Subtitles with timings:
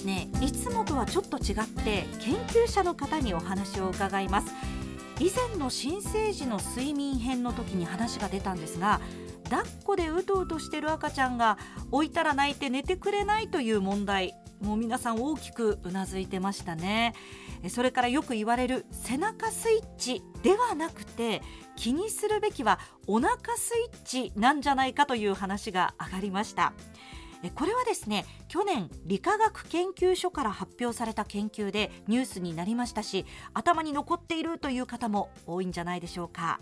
[0.00, 4.52] ですねいつもとはちょっと違って研究者の方にお話を伺います。
[5.18, 9.02] 以前の新生児の睡眠編の時に話が出たんですが
[9.50, 11.58] 抱っこでうとうとしてる赤ちゃんが
[11.90, 17.14] 置いたら泣いて寝てくれないという問題もう皆さん大きくうなずいてましたね。
[17.68, 21.42] それからよく言われる背中スイッチではなくて
[21.76, 26.72] 気にするべきはお腹スイッチなんじゃないかという話が上がりました。
[27.48, 36.60] これはですね去年理化学研究所から発表された研究でニュースになりましたし頭に残っているという方も多いんじゃないでしょうか。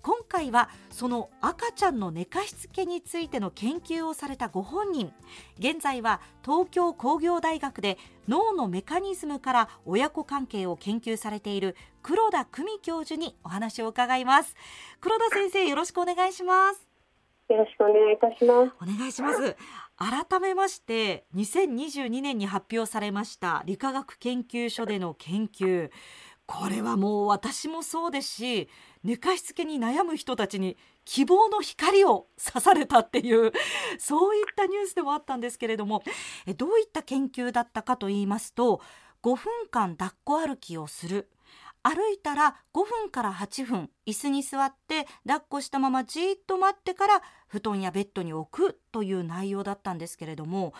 [0.00, 5.12] 今回はその赤ちゃんの寝かしつけについての研究をされたご本人。
[5.58, 14.54] 現在は東京工業大学で脳のメカニズムから親子関係を研究されている黒田久美教授にお話を伺います。
[15.00, 16.88] 黒田先生よろしくお願いします。
[17.50, 18.72] よろしくお願いいたします。
[18.80, 19.56] お願いします
[19.98, 25.90] 改めまして2022年に発表されました理化学研究所での研究。
[26.46, 28.68] これはもう私もそうですし
[29.04, 33.52] 寝かしつけに悩む人たちに希望の光を刺されたっていう
[33.98, 36.02] そういったニュースでもあったんですけれども
[36.56, 38.80] どういった研究だったかと言いますと
[39.22, 41.28] 5分間抱っこ歩きをする。
[41.82, 50.74] 歩いたら5分から8分椅子に座って抱っこしたままじっと待ってから布団やベッドに置くという内容だったんですけれども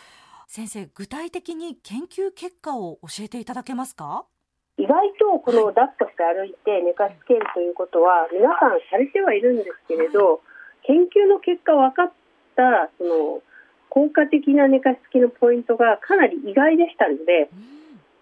[0.46, 4.24] 先生具体的に研究結果を教えていただけますか？
[4.76, 10.40] 意外とこの抱っこして歩いて寝かしつけるということは皆さんされてはいるんですけれど
[10.86, 12.12] 研究の結果分かっ
[12.56, 13.42] たその
[13.90, 17.50] 効果的な寝かしつけのポイントがかなり意外でしたので、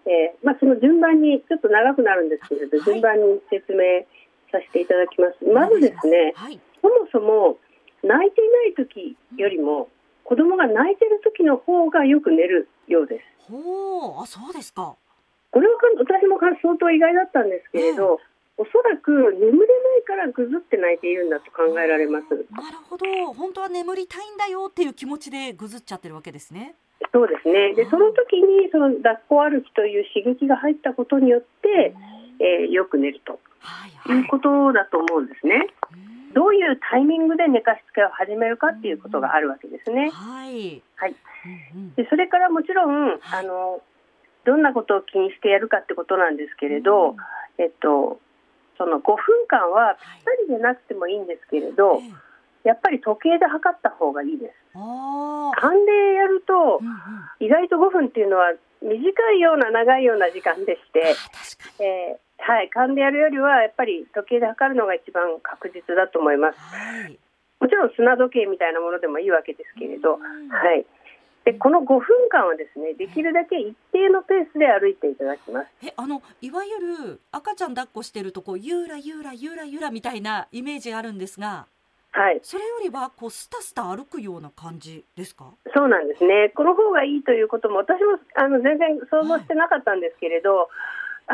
[0.07, 4.07] えー、まあ、その順番にちょっと長くなるんですけれど、順番に説明
[4.51, 5.43] させていただきます。
[5.43, 6.33] まずですね、
[6.81, 7.59] そもそも
[8.03, 9.89] 泣いていない時よりも
[10.23, 13.51] 子供が泣いてる時の方がよく寝るようです。
[13.51, 14.95] ほうあそうですか
[15.51, 18.19] これは私も相当意外だったんですけれど、
[18.57, 22.25] おそらく眠れないからぐずって泣いているんだと考えられます。
[22.51, 26.75] なるほど、本当は眠りたいんだよっていう気持ちでぐずっちゃってるわけですね。
[27.13, 27.73] そうですね。
[27.73, 31.93] で、その時にその抱っこ歩きという刺激が入ったことによって、
[32.39, 35.67] えー、よく寝ると、はいうことだと思うんですね。
[36.33, 40.09] どういうタイミングで寝かしつけを始めるかっていうことがあるわけですね。
[40.11, 40.81] はい。
[40.95, 41.15] はい。
[41.95, 43.81] で、それからもちろん、あの
[44.45, 47.17] どんなことを気にしてやるかってことなんですけれど、うん、
[47.57, 48.19] えっと、
[48.77, 52.01] その5分間はぴったりでなくてもいいんですけれど、
[52.63, 54.53] やっぱり時計で測った方がいいです。
[55.55, 56.81] 勘でやると、
[57.39, 61.15] 意外と5分っていうのは短いような長いような時間でして、
[61.83, 66.59] えー、はい、勘でやるよりはやっぱり時計で測るのが一番確実だと思います。
[66.59, 67.19] はい、
[67.59, 70.17] もちろん砂時計みたいなものでもいいわけですけれど、は
[70.75, 70.85] い。
[71.45, 75.67] でこの5分間はですねできるだけ一定のペースで歩いていただきます。
[75.81, 81.67] えあのいわゆる赤ちゃん抱っこしてるとこうゆらゆらゆらゆらみたいなイメージがあるんですが
[82.17, 85.53] はい、それよりはこうスタスタ歩くような感じですか？
[85.75, 86.51] そうなんですね。
[86.55, 90.67] この方がいいということも私もあの全然想像してなかったんですけれど、はい、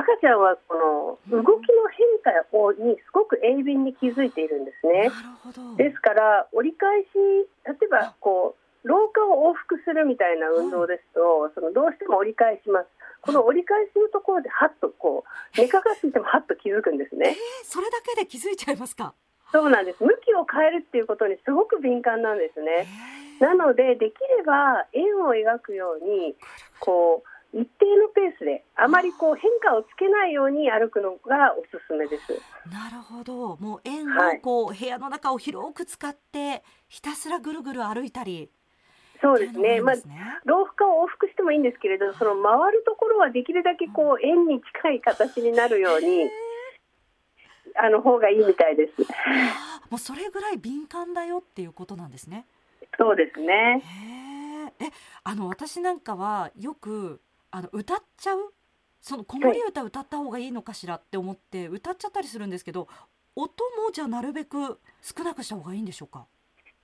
[0.04, 5.10] 赤ちゃんはこの動きの変化をにすごく鋭敏に気づいているんですね。
[5.78, 7.08] ですから折り返し
[7.64, 12.88] 例えばこう廊下を往復するみたいな運動ですと、そのどうしても折り返します。
[13.22, 17.30] この折り返しのところではっとこう 寝かかっていてもはっと気づくんですね。
[17.30, 19.14] えー、それだけで気づいちゃいますか？
[19.54, 20.04] そうなんです。
[20.04, 22.88] 向きを変えるっていうことにすごく敏感なんですね。
[23.40, 26.36] なのでできれば円を描くように
[26.80, 32.34] こう一定のペースであまりこう変化をつけないように歩くのがおすすめです。
[32.72, 33.58] なるほど。
[33.58, 38.50] もう円をこう、はい、部屋の中を広く使ってひたすらぐるぐる歩いたり。
[39.22, 39.96] そうですね、まあ、
[40.44, 46.28] 老化を往復してもいいんですけれど、その回るところはできるだけこう円に近い形になるように、
[47.76, 49.02] あの方がいいみたいです。
[49.90, 52.46] もうそれぐらい敏感だよっていうことなんですね。
[52.98, 53.84] そうですね。
[54.80, 54.86] え、
[55.24, 57.22] あの私なんかはよく
[57.52, 58.54] あの歌っちゃう。
[59.02, 62.88] その子守歌歌った方がいいのかしらって思って歌っちゃったりするんですけど、
[63.36, 66.26] 音もじゃなるべく少なくした方がいいんでしょうか。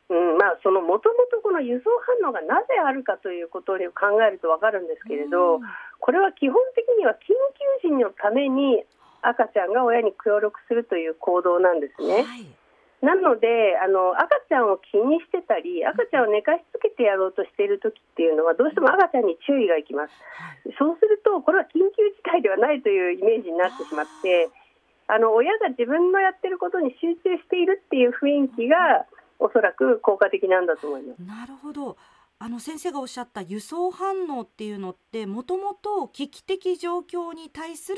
[0.09, 1.85] うんまあ、そのもともとこの輸送
[2.21, 5.59] 反応がなぜあるかということを考えると分かるんですけれど、
[5.99, 7.17] これは基本的には緊
[7.81, 8.83] 急時のために
[9.21, 12.23] 赤ちゃんが親に協力するという行動なんですね。
[12.23, 12.45] はい、
[13.01, 20.13] なのであの赤ちゃんを気にしてたり赤ちゃんを寝かしつけてやろうとしている時っていうのはどうしても赤ちゃんに注意がいきます。
[20.77, 24.49] そうするとこれは緊急事態ではないというイメージになってしまって
[25.07, 29.07] あの親が自分のやってることに集中しているっていう雰囲気が
[29.39, 31.21] おそらく効果的なんだと思います。
[31.23, 31.97] なるほど。
[32.41, 37.97] あの先生がおっしゃった輸送反応っていうのってもともと危機的状況に対する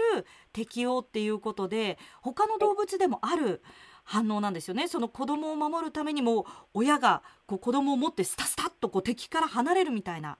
[0.52, 3.62] 適応っていうことで他の動物でもある
[4.04, 4.88] 反応なんですよね。
[4.88, 10.40] その子供を守るためにも親がこう子供を持ってスタスタッとこう敵から離れるみたいな。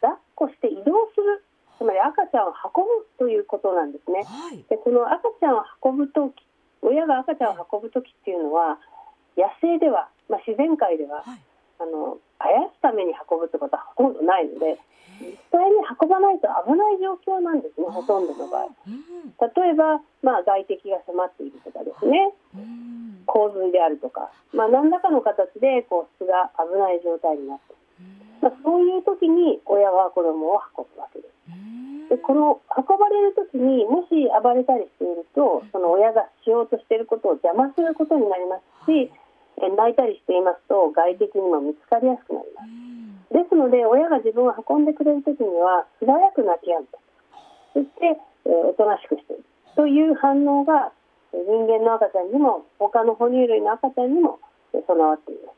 [0.00, 0.82] 抱っこして移動
[1.14, 1.44] する
[1.76, 4.24] つまり赤ちゃんを運ぶということなんですね。
[4.24, 4.64] はい。
[4.70, 6.46] でこの赤ちゃんを運ぶとき
[6.80, 8.78] 親が赤ちゃんを運ぶときっていうのは
[9.36, 11.38] 野生では、まあ、自然界でははい
[11.84, 14.80] あのあやすために運ぶってことはほとんどないので
[15.20, 18.72] 実際に運ばないと危ない状況なんですねほとんどの場合。
[18.86, 19.30] うん。
[19.38, 22.34] 例えば、まあ、外敵が迫っているとかですね。
[22.56, 23.22] うん。
[23.26, 27.74] 洪水であるとか、まあ、何らかの形でこう巣が危ない状態になって、
[28.42, 31.30] まあ、そういう時に親は子供を運ぶわけです。
[31.48, 32.08] うん。
[32.08, 39.23] でこの運ばれる時にもし暴れたりしているとその親がしようとしていることを邪魔することになりますしえ
[39.58, 42.68] 泣いたりしていますと外敵にも見つかりやすくなります。
[42.68, 42.94] うん
[43.34, 46.86] ですので親が自分を運んでくれる時には素早く泣き止む。
[46.86, 46.98] と
[47.74, 48.14] そして、
[48.46, 49.44] えーおとなしくしている。
[49.74, 50.92] という反応が
[51.32, 54.38] えー人間の赤ちゃんにも他の哺乳類の赤ちゃんにも
[54.72, 55.56] えー備わっています。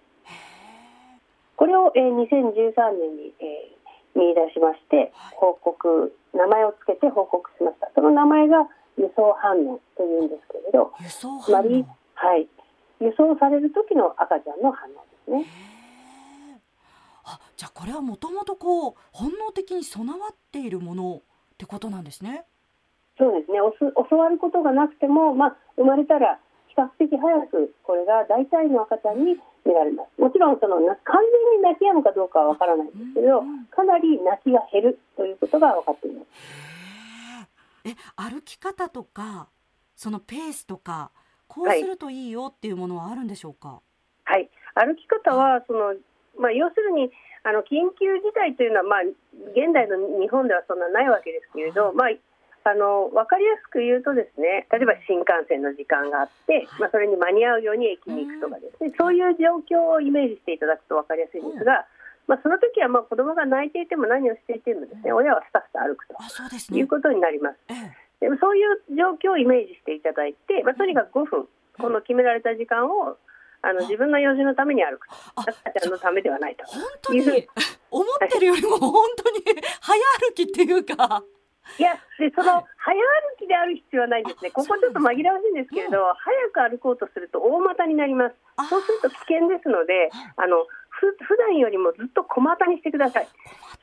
[1.57, 3.77] これを、えー2013年に、えー
[4.17, 7.91] 見出しまして報告名前をつけて報告しました。
[7.95, 8.67] その名前が
[8.97, 11.85] 輸送反応というんですけれど輸送つまり
[12.15, 12.49] 反応、はい、
[13.01, 15.47] 輸送される時の赤ちゃんの反応ですね。
[17.25, 22.45] あじゃあこれはもともとこう本能的に備わっているものってことなんですね。
[23.19, 23.59] そうですね。
[24.11, 26.39] 教わることがなくても、まあ、生まれたら
[26.69, 30.21] 比較的早くこれが大体の赤ちゃんに見られます。
[30.21, 31.17] もちろんそのな完
[31.53, 33.43] 全に泣き止むかどうかはわからないんですけど
[33.75, 36.27] かなり泣きが減るということが分かっています。
[37.85, 39.49] え歩き方とか
[39.97, 41.11] そのペースとか
[41.49, 43.81] こうはいするといいよっていうものはあるんでしょうか？
[44.25, 45.95] はい、歩き方はその、
[46.39, 47.11] まあ、要するに
[47.45, 49.01] あの緊急事態というのは、まあ、
[49.55, 52.11] 現代の日本ではそんなないわけですけれど、まあ、
[52.69, 61.87] あの分かりやすく言うとですね例えば新幹線の時間があって、まあ、それに間に合うように駅に行くとかですねそういう状況をイメージしていただくと分かりやすいんですが、
[62.27, 66.81] まあ、その時はまあ子供が泣いていても何をしていてもですね親はスタスタ歩くとあそうですね。
[66.81, 66.89] いう。
[66.91, 67.59] ことになります。
[68.23, 71.49] ええでもそういう状況をイメージしていただいて、まあ、とにかく5分
[71.79, 73.17] この決められた時間を
[73.63, 76.65] あの自分の用事のために歩く赤ちゃんのためではないと。
[76.67, 77.21] 本当に
[77.91, 79.43] 思ってるよりも本当に
[79.81, 81.25] 早歩きっていうか。
[81.79, 83.03] いやでその早歩
[83.39, 85.99] きである必要はないんですね、ここちょっと紛らわしいんですけれど、
[86.55, 88.65] 早く歩こうとすると大股になります、あ。
[88.71, 93.29] そうすると危険ですので、あのふ普段よりもずっと小股にしてください、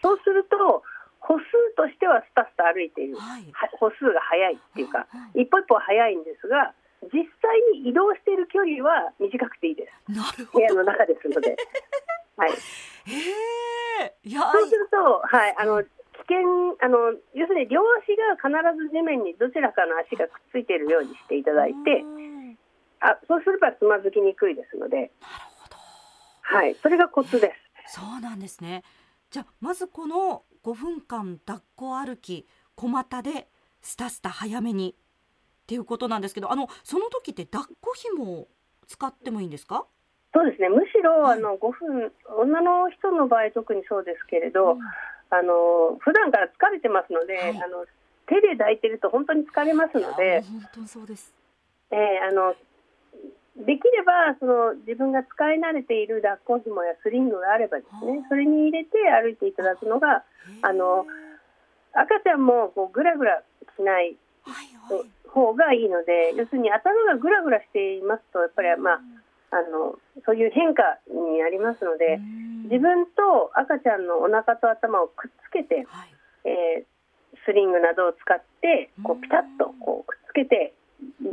[0.01, 0.81] そうすると、
[1.23, 1.45] 歩数
[1.79, 6.75] としてはスタスタ歩いている、はいは歩数が速いっていうか、う一歩一歩は速いんですが、
[7.11, 10.59] 実際に移動している距離は短くていいです、なるほど。
[10.59, 11.55] 部屋の中ですので。
[12.35, 12.51] はい。
[14.23, 15.89] いやそうすると、はい、あの危
[16.27, 22.57] 険あの要するに両足が必ず地面にどちらかの足がくっついているようにしていただいてう、ん
[23.01, 25.09] あそうすればつまずきにくいですので、なる
[25.59, 25.75] ほど。
[26.41, 27.53] はい、それがコツで
[27.85, 27.95] す。
[27.99, 28.83] そうなんですね。
[29.29, 33.47] じゃあまずこの5分間抱っこ歩き小股で
[33.81, 38.47] スタスタ早めにっていうことなんですけど、あのその時って抱っこ紐を
[38.87, 39.85] 使ってもいいんですか？
[40.33, 44.79] そうですねむしろ、はいあの5分女の人の場合特にそうですけれど、うん
[45.29, 47.85] あの普段から疲れてますので、はいあの
[48.27, 51.33] 手で抱いてると本当に疲れますので、本当にそうです。
[51.91, 52.53] えーあの
[53.57, 60.23] できればその自分が使い慣れている抱っこ紐やスリングがあればですはあねそれに入れて歩いていただくのが
[60.61, 61.05] あの
[61.93, 63.43] 赤ちゃんもこうグラグラ
[63.77, 64.17] しない。
[65.33, 69.01] 方がいいので要するに頭がグラグラしていますとやっぱりまあ
[69.49, 72.53] あのそういう変化になりますのでうん。
[72.69, 76.13] 自分と赤ちゃんのお腹と頭をくっつけて、はい。
[76.45, 76.93] えー
[77.45, 80.73] スリングなどを使ってこうピタッとこうくっつけて
[81.21, 81.27] い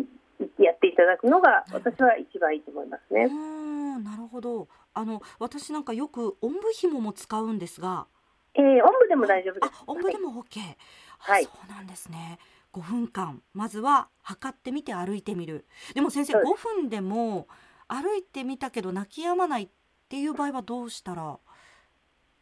[0.59, 3.27] やっていただくのが私は一番いいと思いますうね。
[3.27, 4.69] んなるほど。
[4.95, 8.07] あの私なんかよくおんぶ紐も使うんですが、
[8.55, 9.73] えー、おんぶでも大丈夫です。
[9.81, 10.61] あおんぶでも OK。
[10.61, 12.39] あはいそうなんですね。
[12.73, 15.67] 5分間まずは測ってみて歩いてみる。
[15.95, 17.47] でも先生そう5分でも
[17.89, 19.69] 歩いてみたけど泣き止まないっ
[20.09, 21.39] ていう場合はどうしたら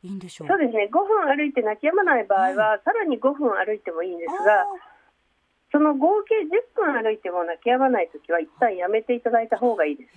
[0.02, 0.48] いいんでしょう？
[0.48, 4.66] そうですね5分歩いて泣き止まない場合は、さらに5分歩いてもいいんですあが
[5.70, 10.10] その合計10分歩いても泣き止まないときは一旦やめていただいた方がいいです。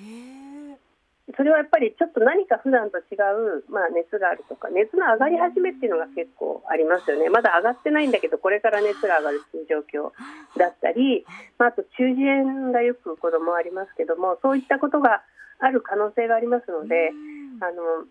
[1.38, 3.15] それはやっぱりちょっと何か普段と違
[3.60, 7.29] う、まあ、熱があるとか熱の上がり始めっていうのが結構ありますよね。
[7.29, 10.12] まだ上がってないんだけどこれから熱が上がるっていう状況
[10.58, 11.25] だったり、
[11.58, 15.24] まあ、あと中耳炎がよく子供はありますけどもそういったことが
[15.60, 17.63] ある可能性がありますので、うん。
[17.63, 18.05] あの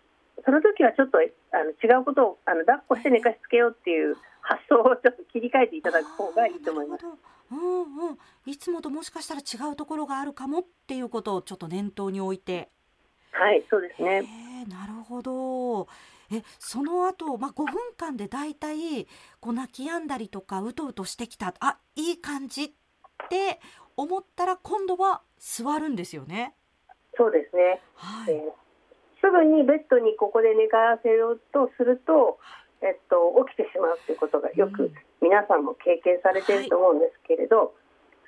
[0.44, 1.22] その時はちょっとあ
[1.64, 7.04] の違うことをあの抱っこして寝かしつけようっていう発想をちょっと切り替えていただく方がいいと思います。
[7.50, 12.70] うんうん、いつもともしかしたら違うところがあるかもっていうことをちょっと念頭に置いて。
[13.32, 14.22] はい、そうですね。
[14.68, 15.88] なるほど。
[16.32, 19.06] え、その後、まあ、5分間でだいたい
[19.40, 22.70] こう泣き止んだりとかうとうとしてきた、あ、いい感じっ
[23.28, 23.60] て
[23.96, 26.54] 思ったら今度は座るんですよね。
[27.16, 27.80] そうですね。
[27.94, 28.34] はい。
[28.34, 28.40] えー、
[29.20, 32.38] すぐにベッドにここで寝かせようとすると、
[32.82, 37.68] えっと、起きてしまうということがよく皆さんも経験されていると思うんですけれど、はい、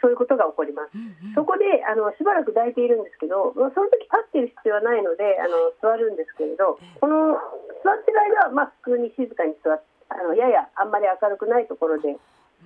[0.01, 7.37] そういうことが起こります、うんうん、そこであのしばらく抱いているんですけど、まあ、その時立っている必要はないのであの座るんですけれどこの
[7.85, 12.17] 座ってる間は、まあ、普通に静かに座ってあのややあんまり明るくないところで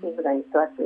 [0.02, 0.82] 静かに座って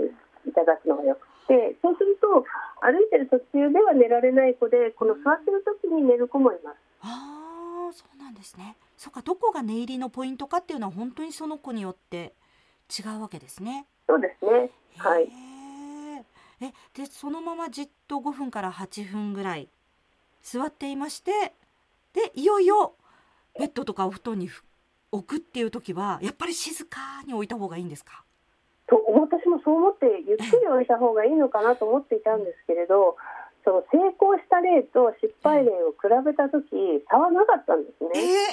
[0.49, 2.45] いただくのがよくてそうすると
[2.85, 6.77] 歩いてる途中では寝られない子でこの座ってる時に寝る子もいます。
[7.03, 8.77] あそうなんですね。
[8.97, 12.35] そっかどこが寝入りのポイントかっていうのは本当にその子によって
[12.91, 13.87] 違うわけですね。
[14.09, 14.71] そうですね。
[14.99, 15.29] はい。
[16.63, 19.69] えでそのままじっと5分から8分ぐらい
[20.43, 21.55] 座っていまして
[22.13, 22.95] でいよいよ
[23.59, 24.51] ベッドとかお布団に
[25.11, 28.25] 置くっていう時はやっぱり静かに置いた方がいいんですか？
[28.89, 33.17] と私もそう思ってゆっくり置いた方がいいのかなと思っていたんですけれど
[33.65, 36.65] その成功した例と失敗例を比べた時、
[37.11, 38.11] 差はなかったんですね。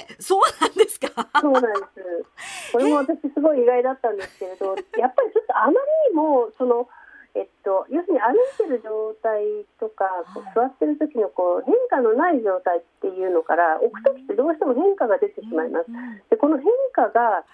[0.08, 1.28] えー、そうなんですか？
[1.40, 1.97] そうなんです。
[2.72, 5.76] これも私すごい意外だったんですけれど、 やっぱりちょっとあまり
[6.10, 6.88] にもその
[7.34, 9.44] えっと要するに歩いてる状態
[9.78, 10.08] とか、
[10.54, 15.86] 座ってる時のこう変化のない状態っていうのから置く時ってどうしても変化が出てしまいます。
[16.30, 17.44] でこの変化が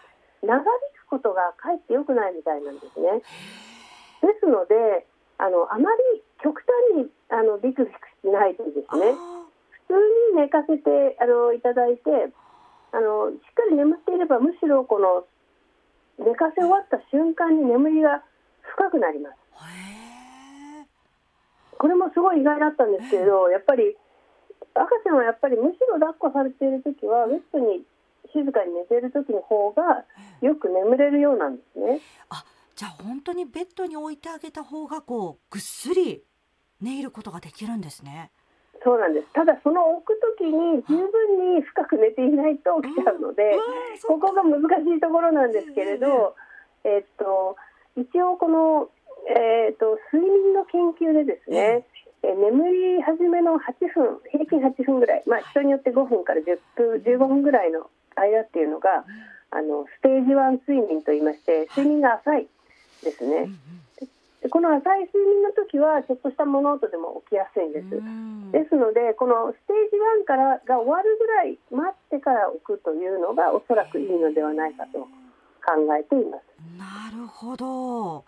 [0.43, 0.65] 長引
[1.01, 3.23] くことがかえって良くないみたいなんですね。
[4.23, 5.07] ですので
[5.39, 6.63] あのあまり極
[6.93, 9.13] 端にあのビクビクしないでですね。
[9.89, 9.95] 普通
[10.33, 12.33] に寝かせてあのいただいて
[12.95, 15.27] あのしっかり眠っていればむしろこの
[16.25, 18.23] 寝かせ終わった瞬間に眠りが
[18.63, 19.37] 深くなります。
[21.77, 23.97] これもすごい意外だったんですけれどやっぱり
[24.75, 27.83] 赤ちゃんはやっぱりむしろ抱っこされている時はベッドに
[28.33, 30.07] 静かに寝ている時の方が
[30.41, 32.01] よく眠れるようなんですね。
[32.31, 36.23] あじゃあ本当にベッドに置いてあげた方がこうぐっすり
[36.81, 38.31] 寝入ることができるんですね。
[38.85, 39.33] そうなんです。
[39.33, 43.57] ただその置くときに十分に深く寝ていないと起きちゃうので、
[44.07, 46.37] ここが難しいところなんですけれど、
[46.85, 47.57] えっと
[47.97, 48.91] 一応この
[49.27, 51.87] えっと睡眠の研究でですね。
[52.23, 59.05] え眠り始めの8分平均8分ぐらい、まあ、人によって5分から10分15分ぐらいの間っていうのが、
[59.51, 62.49] あのステージ1睡眠といいまして睡眠が浅い
[63.05, 63.49] ですね。
[64.43, 67.89] でこの浅い睡眠の時はちょっとした物音でも起きやすいんです。
[68.75, 76.43] ですのでこのステージ1からが終わるぐらい待ってから置くというのがおそらくいいのではないかと考えています。
[76.77, 78.25] なるほど。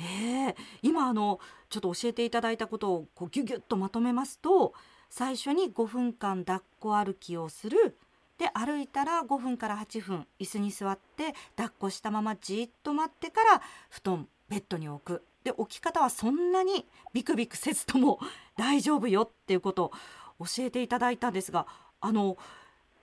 [0.00, 1.38] えー、今あの
[1.70, 4.74] ちょっと教えていただいたことをこうギュギュッとまとめますと
[5.08, 7.96] 最初に5分間抱っこ歩きをする
[8.36, 18.18] で歩いたら5分から8分椅子に座って抱っこしたままじっと待ってから布団ベッドに置くで置き方はそんなにビクビクせずとも
[18.56, 19.92] 大丈夫よっていうことを
[20.40, 21.66] 教えていただいたんですが
[22.00, 22.36] あの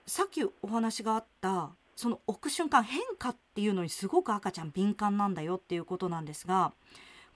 [0.08, 6.74] さっきお話があったその置く瞬間変化っていうのにすごく赤ちゃん敏感なんだよっていうことなんですが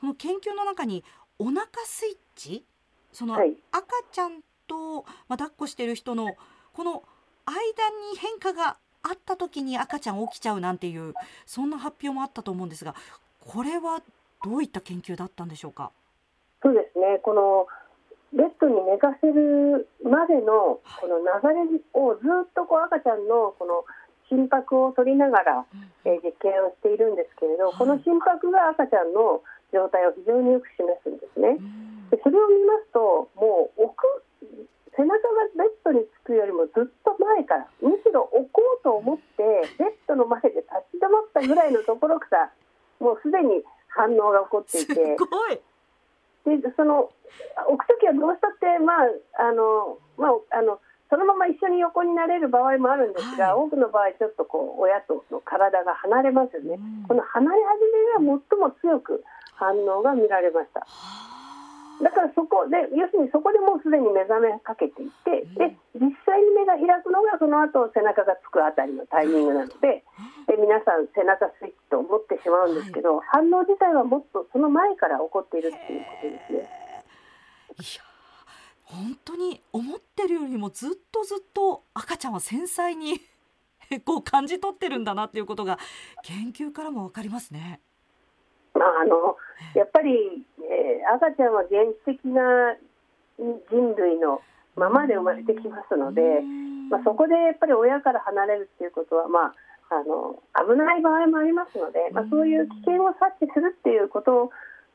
[0.01, 1.03] この研究の中に
[1.37, 2.65] お腹スイッチ
[3.13, 3.51] その赤
[4.11, 6.35] ちゃんと、まあ、抱っこしてる人の
[6.73, 7.03] この
[7.45, 11.13] 間に変化があった時に赤ちゃん起きちゃうなんていう
[11.45, 12.95] そんな発表もあったと思うんですが
[13.39, 14.01] これは
[14.45, 15.91] どういった研究だったんでしょうか？
[16.61, 17.17] そうですね。
[17.23, 17.65] この
[18.31, 23.85] ベッドに寝かせるまでのこの流れをずっとこう赤ちゃんのこの
[24.29, 25.65] 心拍を取りながら、
[26.05, 31.57] え実験をしているんですけれど、この心拍が赤ちゃんの状態を非常によく示すんですね。
[32.09, 34.25] でそれを見ますともう置く
[34.95, 39.43] 背中がベッドにつくよりもずっと前からむしろ置こうと思って
[39.77, 42.51] ベッドの前で立ち止まったぐらいのところから
[42.99, 43.63] もうすでに
[43.95, 44.95] 反応が起こっていて。
[46.45, 47.09] でその
[47.67, 57.57] 置く時はどうしたってまああのまああのそのまま一緒に横になれる場合もあるんですが、はい、多くの場合ちょっとこう親との体が離れますよね、この離れ
[58.19, 59.23] 始めが最も強く
[59.55, 60.85] 反応が見られました。
[62.03, 70.03] だからそこで要するにそこでもうすでに目覚めかけていて、で実際に目が開くのがその後背中がつくあたりのタイミングなので
[70.47, 76.69] で皆さん背中スイッチと思ってしまうんですけど、反応自体はもっとその前から起こっているっていうことですね。
[77.79, 78.03] いや
[78.85, 83.19] 本当に思ってるよりもずっとずっと赤ちゃんは繊細に
[84.05, 85.79] こう感じ取ってるんだなっていうことが
[86.23, 87.81] 研究からも分かりますね。
[88.95, 89.35] まあ、あの
[89.75, 92.79] やっぱり、えー、赤ちゃんは原始的な
[93.37, 94.39] 人類の
[94.75, 96.21] ままで生まれてきますので、
[96.89, 99.55] まあ、そこでやっぱり親から離れるっていうことは、まあ、
[99.91, 104.51] あの危ない場合もありますので、まあ、そういう危険を察知するっていうこと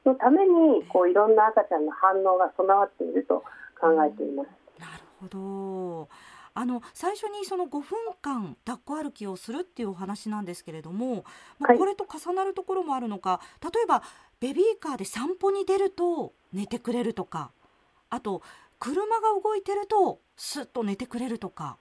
[0.07, 3.45] のためにこういろんな赤ちゃんの反応が備わっていると
[3.81, 4.49] 考えています。
[4.81, 6.09] なるほど
[6.55, 11.25] あの最初にその5分間抱っこ歩きをするっていうお話なんですけれども、
[11.59, 14.03] まあ、これと重なるところもあるのか、例えば
[14.41, 17.51] ベビーカーで散歩に出ると寝てくれるとか
[18.09, 18.43] あと
[18.79, 21.77] 車が動いてるとスッと寝てくれるとか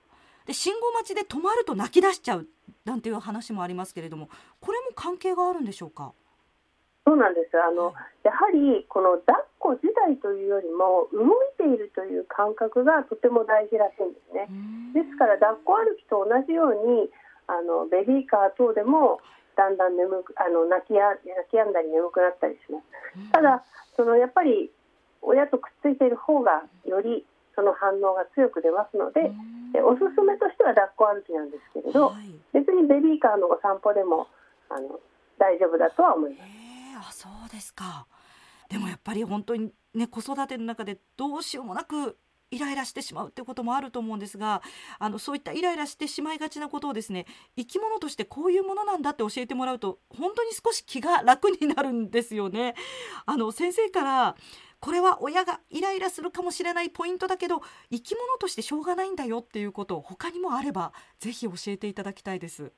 [0.46, 2.46] で信号待ちで止まると泣き出しちゃう
[2.84, 4.28] なんていう話もありますけれども
[4.60, 6.12] これも関係があるんでしょうか？
[7.20, 7.54] なんです。
[7.60, 7.92] あの
[8.24, 14.48] やはりこの抱っこ自体というよりも動いているという感覚がとても大事らしいんですね。
[14.96, 17.12] ですから抱っこ歩きと同じように
[17.46, 19.20] あのベビーカー等でも
[19.56, 23.32] だんだん眠くあの泣きや泣き止んだり眠くなったりします。
[23.32, 23.62] ただ
[23.96, 24.72] そのやっぱり
[25.20, 29.28] 親とくっついている方がよりその反応が強く出ますので、
[29.72, 34.28] でおすすめとしては抱っこ歩きなんですけれど、はい、別にベビーカーのお散歩でも
[34.70, 35.00] あの
[35.38, 36.59] 大丈夫だとは思います。
[37.08, 38.06] あそうですか
[38.68, 42.16] でもやっぱり本当にね子育ての中でどうしようもなく
[42.52, 44.62] イライラしてしまうってこともあると思うんですが
[44.98, 47.26] あのそういったイライラしてしまいがちなことをですね
[47.56, 52.74] 生き物としてこういうものなんだって教えてもらうと本当に少し気が楽になるんですよね。
[53.24, 54.36] あの先生から
[54.80, 62.72] これは親がイライラするかもしれないポイントだけど生き物としてしょうがないんだよっていうこと他にもあればぜひ教えていただきたいです。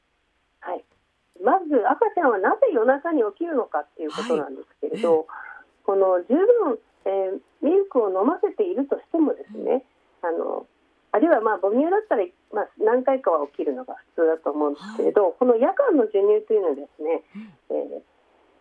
[1.42, 5.26] はい、まず赤ちゃんはなぜ夜中に起きるのかっていうことなんですけれど、はい、
[5.84, 9.84] この十分、えー、ミルクを飲ませているとしてもですね、
[10.22, 10.66] うん、あの
[11.12, 17.20] あるいはまあ母乳だったら、まあ、何回かは起きるのが普通だと思うんですけれど、はい、この夜間の授乳というのはですね、
[17.68, 18.02] うん、えー、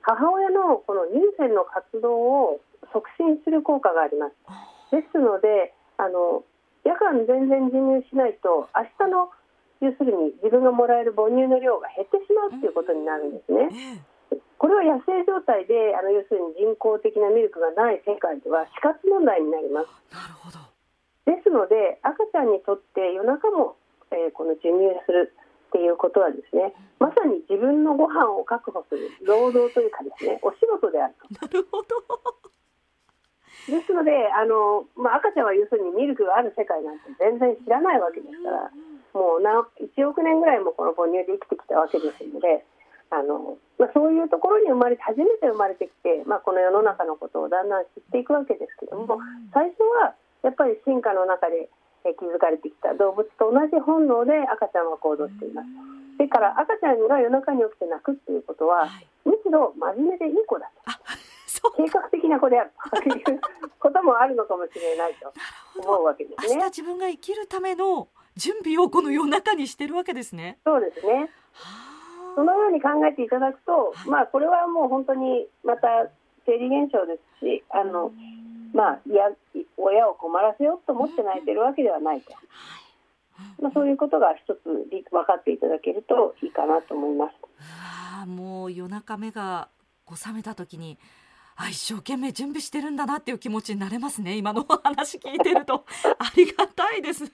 [0.01, 2.59] 母親のこの乳腺の活動を
[2.91, 4.35] 促進する効果があります。
[4.91, 6.43] ですのであの
[6.83, 9.31] 夜間全然授乳しないと明日の
[9.81, 14.05] 要するに自分がもらえる母乳の量が減ってしまうということになるんですね。
[14.61, 19.89] これは野生状態であの要するに人工的なミルクがない世界では死活問題になります。
[20.13, 20.61] なるほど
[21.25, 23.75] ですので赤ちゃんにとって夜中も、
[24.13, 31.25] えー、この授乳するっていうことはですねまさに自分のご飯を確保する労働というかですね お仕事であると。
[31.41, 31.97] なるほど
[33.65, 38.71] ですのであの、まあ、赤ちゃんは要するにミルクがある世界なんて全然知らないわけですから、
[39.13, 42.65] もうな1億年ぐらいもこの母乳で生きてきたわけですので。
[43.11, 49.19] あのまあ、そういうところに生まれて初めて生まれてきて、まあ、この世の中のことをだんだん知っていくわけですけども
[49.51, 50.15] 最初は
[50.47, 51.67] やっぱり進化の中で
[52.07, 55.67] 築かれてきた動物と同じ本能で赤ちゃんは行動しています。
[56.17, 58.89] それから赤ちゃんが夜中に起きて泣くっていうことは、
[59.25, 60.91] むしろ真面目でいい子だと。
[61.77, 62.71] 計画的な子である
[63.23, 63.41] という
[63.79, 65.31] こともあるのかもしれないと
[65.77, 66.63] 思うわけですね。
[66.69, 68.07] 自分が生きるための
[68.41, 70.57] 準備をこの夜中にしてるわけですね。
[70.65, 71.29] そうですね。
[72.35, 76.09] そのように考えていただくと、はい、まあこれはもう本当にまた
[76.47, 78.11] 生理現象ですし、あの
[78.73, 79.29] まあいや
[79.77, 82.33] 親を困らせようと思って泣いてるわけではないと。
[83.61, 87.35] まあそういうことが一つ分かっていただけるといいかなと思います。
[88.23, 89.69] あもう夜中目が
[90.03, 90.97] こう覚めた時に
[91.63, 95.85] あ一生懸命準備してるんだなっていう気持ちになれますね今のお話聞いてると。
[96.17, 97.25] ありがたいです。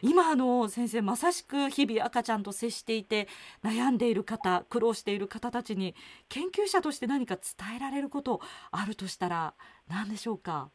[0.00, 3.26] 今あの先生まさしく日々赤ちゃんと接していて
[3.64, 5.94] 悩んでいる方苦労している方たちに
[6.28, 9.54] 研究者として何か伝えられることあるとしたら
[9.88, 10.70] 何でしょうか？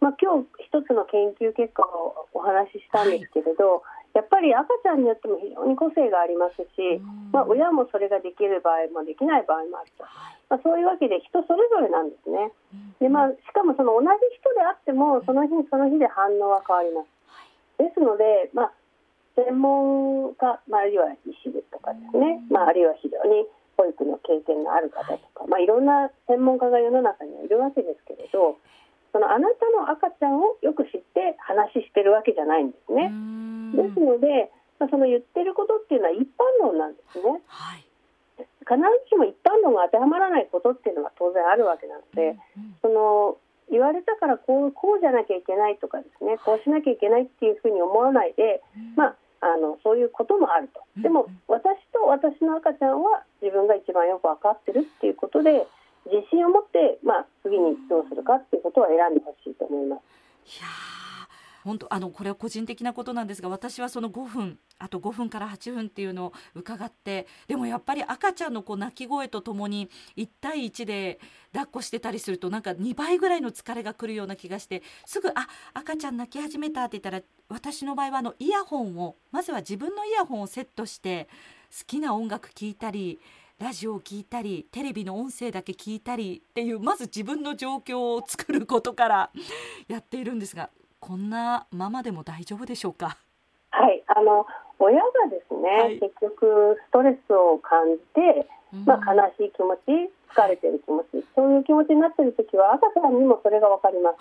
[0.00, 6.98] まあ、今日一つの研究結果をお話ししたんですけれど、はいやっぱり赤ちゃんによっても非常に個性がありますし、
[7.30, 9.94] まあ、親もそれができる場合もできない場合もある。
[9.94, 10.02] と、
[10.50, 12.50] まあ、そういうわけで人それぞれなんですね。
[12.98, 17.14] でまあ、しかもその同じ人であってもその日その日で反応は変わります。
[17.78, 18.78] ですので、まあ、
[19.38, 23.46] 専門家、まあ、あるいは医師とかですね、まあ、あるいは非常に
[23.78, 28.58] 保育の経験のある方とか、まあ、いろんな専門家が世の中にはいるわけですけれど
[29.12, 33.08] そのあなたの赤ちゃんをよく知って話してるわけじゃないんですね。
[33.72, 37.42] ですので、まあ、その言ってることっていうのは一般論なんですね。
[37.46, 37.84] はい、
[38.38, 43.36] 必ずしも一般論が当てはまらないことっていうのは当然あるわけなので、うんうん、その
[43.70, 50.82] 言われたからこうこうじゃなきゃいけないとかですねこうしなきゃいけないっていうふうに思わないで、うん、まああのそういうこともあると。
[51.00, 55.66] でも私と私の赤ちゃんは自分が一番よく分かってるっていうことで
[56.06, 60.02] 自信を持って、まあ、次にどうするかっていうことは選んでほしいと思います。
[61.68, 71.20] 本当あのこれは個人的なことなんですが私はその5分あと5分から8分っていうのを伺ってでもやっぱり赤ちゃんのこう泣き声とともに1対1で
[71.52, 81.28] 抱っこしてたりするとなんか2倍ぐらいの疲れがくるような気がしてすぐ「あ赤ちゃん泣き始めた」って言ったら私の場合はあのイヤホンをまずは自分のイヤホンをセットして
[81.70, 83.20] 好きな音楽聴いたり
[83.58, 89.30] ラジオを聴いたりテレビの音声だけ聞いたりっていうまず自分の状況を作ることから
[89.88, 90.70] やっているんですが
[91.08, 93.16] こんなママでも大丈夫でしょうか？
[93.70, 94.44] はいあの
[94.78, 98.44] 親がですね、はい、結局ストレスを感じて、
[98.84, 104.20] まあ、悲しい気持ち疲れてる気持ちそういう気持ちになってる時は赤ちゃんにもそれが分かります。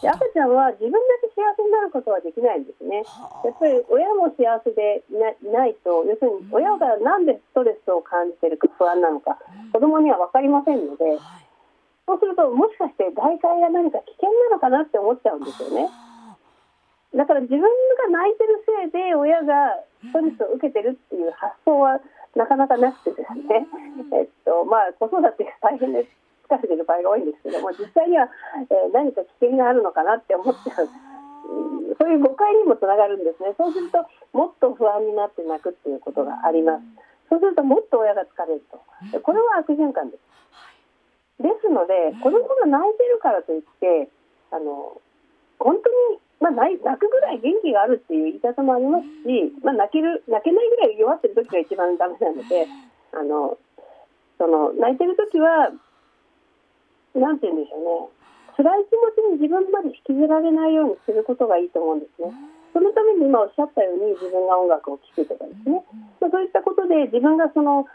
[0.00, 3.04] 赤ちゃんは自分だけ幸せになることはできないんですね。
[3.44, 9.36] やっぱり親も幸せでいないと要するに親がなんでストレスを感じてるか不安なのか、
[9.72, 11.04] 子供には分かりませんので、
[12.10, 15.86] そうするともしかして外界が何か危険なのかなって思っちゃうんですよね。
[17.14, 17.68] だから自分が
[18.10, 22.02] 泣いてるせいで親がストレスを受けてるっていう発想は
[22.34, 23.66] なかなかなくてですね、
[24.14, 26.10] えっとまあ、子育てが大変です
[26.50, 28.26] かせてる場合が多いんですけども実際には、
[28.70, 30.90] えー、何か危険があるのかなって思っちゃう。
[31.98, 33.54] そういう誤解にもつながるんですね。
[33.58, 36.82] そうするともっと不安になって泣くっていうことがあります。
[37.30, 38.78] そうするともっと親が疲れると。
[39.22, 40.22] これは悪循環です。
[41.40, 44.08] ですので子供が泣いてるからといって
[44.52, 45.00] あの
[45.58, 52.64] 本当にまあ、泣くぐらい元気があるっていう言い方もありますし、まあ、泣ける泣けないぐらい弱ってる時が一番ダメなので
[53.12, 53.60] あの
[54.40, 55.68] その泣いてる時は
[57.12, 58.20] なんて言うんでしょうね。
[58.56, 62.32] 辛い気持ちに自分まで引きずられないようにすることがいいと思うんですね。
[62.72, 65.84] そのために今おっしゃったように自分が音楽を聴くとかですね、
[66.20, 67.86] まあ、そういったことで自分がその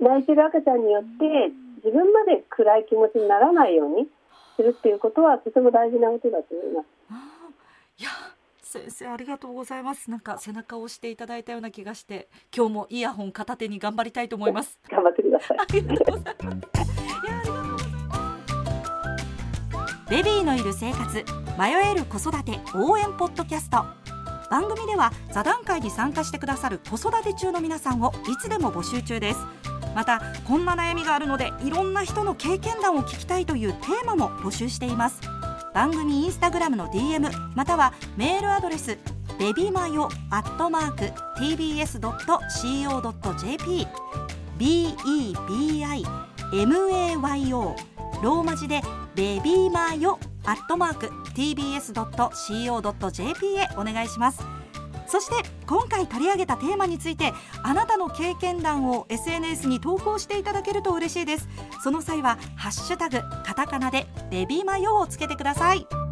[0.00, 1.52] 泣いてる赤ちゃんによって
[1.84, 4.08] 自分まで暗い気持ちにならないように
[4.56, 6.86] するっていうことはとても大事なことだと思います。
[7.98, 8.10] いや
[8.62, 10.10] 先生ありがとうございます。
[10.10, 14.80] なんか背中を押していただいたような気がして今日もイヤホン片手に頑張りたいと思います。
[14.88, 15.58] 頑張ってください。
[15.60, 16.64] ありがとうございます。
[20.10, 21.24] ベビーのいる生活
[21.58, 23.84] 迷える子育て応援ポッドキャスト。
[24.50, 29.40] 番組では座談会に参加してくださる子育て中の皆さんをいつでも募集中です
[29.94, 35.20] またこんな悩みがあるのでいろんな人の経験談を聞きたいというテーマも募集しています。
[35.74, 38.96] 番組インスタグラムの DM またはメールアドレス
[39.38, 41.06] ベビマヨアットマーク
[41.40, 42.04] tbs.co.jp
[46.52, 47.74] bebimayo
[48.22, 48.80] ローマ字で
[49.16, 51.96] ベビーマヨアットマーク tbs.co.jp
[53.56, 54.63] へお願いします。
[55.06, 61.48] そして今回取り上げたテーマについてあなたの経験談を SNS に投稿していただけると嬉しいです。
[61.82, 66.03] その際はハッシュタグカタカナでベビーマヨをつけてください。